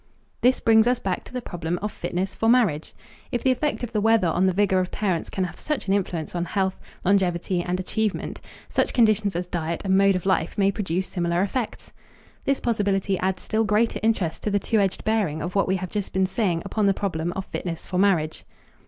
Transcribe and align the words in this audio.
This 0.41 0.59
brings 0.59 0.87
us 0.87 0.97
back 0.97 1.23
to 1.25 1.31
the 1.31 1.43
problem 1.43 1.77
of 1.83 1.91
fitness 1.91 2.33
for 2.33 2.49
marriage. 2.49 2.95
If 3.31 3.43
the 3.43 3.51
effect 3.51 3.83
of 3.83 3.91
the 3.91 4.01
weather 4.01 4.29
on 4.29 4.47
the 4.47 4.51
vigor 4.51 4.79
of 4.79 4.89
parents 4.89 5.29
can 5.29 5.43
have 5.43 5.59
such 5.59 5.87
an 5.87 5.93
influence 5.93 6.33
on 6.33 6.45
health, 6.45 6.79
longevity 7.05 7.61
and 7.61 7.79
achievement, 7.79 8.41
such 8.67 8.93
conditions 8.93 9.35
as 9.35 9.45
diet 9.45 9.83
and 9.85 9.95
mode 9.95 10.15
of 10.15 10.25
life 10.25 10.57
may 10.57 10.71
produce 10.71 11.07
similar 11.07 11.43
effects. 11.43 11.91
This 12.45 12.59
possibility 12.59 13.19
adds 13.19 13.43
still 13.43 13.63
greater 13.63 13.99
interest 14.01 14.41
to 14.41 14.49
the 14.49 14.57
two 14.57 14.79
edged 14.79 15.03
bearing 15.03 15.39
of 15.39 15.53
what 15.53 15.67
we 15.67 15.75
have 15.75 15.91
just 15.91 16.13
been 16.13 16.25
saying 16.25 16.63
upon 16.65 16.87
the 16.87 16.95
problem 16.95 17.31
of 17.33 17.45
fitness 17.45 17.85
for 17.85 17.99
marriage. 17.99 18.43